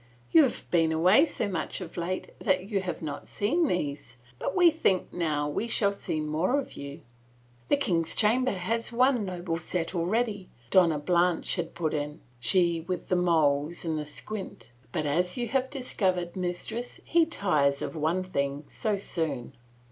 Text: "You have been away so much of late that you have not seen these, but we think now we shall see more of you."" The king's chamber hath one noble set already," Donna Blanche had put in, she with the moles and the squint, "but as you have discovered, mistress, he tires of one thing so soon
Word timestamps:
"You 0.31 0.41
have 0.41 0.65
been 0.71 0.91
away 0.91 1.25
so 1.27 1.47
much 1.47 1.79
of 1.79 1.95
late 1.95 2.31
that 2.39 2.65
you 2.67 2.81
have 2.81 3.03
not 3.03 3.27
seen 3.27 3.67
these, 3.67 4.17
but 4.39 4.55
we 4.55 4.71
think 4.71 5.13
now 5.13 5.47
we 5.47 5.67
shall 5.67 5.93
see 5.93 6.19
more 6.19 6.57
of 6.59 6.73
you."" 6.73 7.01
The 7.69 7.77
king's 7.77 8.15
chamber 8.15 8.53
hath 8.53 8.91
one 8.91 9.25
noble 9.25 9.59
set 9.59 9.93
already," 9.93 10.49
Donna 10.71 10.97
Blanche 10.97 11.55
had 11.57 11.75
put 11.75 11.93
in, 11.93 12.19
she 12.39 12.81
with 12.81 13.09
the 13.09 13.15
moles 13.15 13.85
and 13.85 13.99
the 13.99 14.07
squint, 14.07 14.71
"but 14.91 15.05
as 15.05 15.37
you 15.37 15.47
have 15.49 15.69
discovered, 15.69 16.35
mistress, 16.35 16.99
he 17.05 17.27
tires 17.27 17.83
of 17.83 17.95
one 17.95 18.23
thing 18.23 18.63
so 18.69 18.97
soon 18.97 19.53